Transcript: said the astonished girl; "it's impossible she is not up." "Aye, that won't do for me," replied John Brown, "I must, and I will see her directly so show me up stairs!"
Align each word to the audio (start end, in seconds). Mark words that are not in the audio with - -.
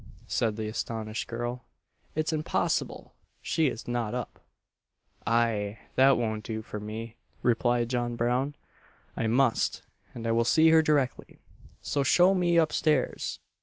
said 0.25 0.55
the 0.55 0.67
astonished 0.67 1.27
girl; 1.27 1.63
"it's 2.15 2.33
impossible 2.33 3.13
she 3.39 3.67
is 3.67 3.87
not 3.87 4.15
up." 4.15 4.39
"Aye, 5.27 5.77
that 5.93 6.17
won't 6.17 6.43
do 6.43 6.63
for 6.63 6.79
me," 6.79 7.17
replied 7.43 7.89
John 7.89 8.15
Brown, 8.15 8.55
"I 9.15 9.27
must, 9.27 9.83
and 10.15 10.25
I 10.25 10.31
will 10.31 10.43
see 10.43 10.69
her 10.71 10.81
directly 10.81 11.37
so 11.83 12.01
show 12.01 12.33
me 12.33 12.57
up 12.57 12.73
stairs!" 12.73 13.39